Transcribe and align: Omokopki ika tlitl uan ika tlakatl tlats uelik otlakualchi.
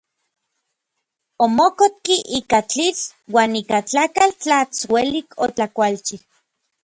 Omokopki 1.43 2.15
ika 2.37 2.59
tlitl 2.71 3.05
uan 3.33 3.51
ika 3.61 3.77
tlakatl 3.89 4.31
tlats 4.41 4.77
uelik 4.93 5.27
otlakualchi. 5.43 6.15